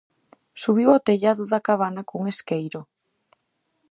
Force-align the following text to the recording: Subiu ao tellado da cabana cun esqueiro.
Subiu 0.61 0.89
ao 0.91 1.03
tellado 1.07 1.43
da 1.51 1.63
cabana 1.67 2.01
cun 2.09 2.23
esqueiro. 2.33 2.81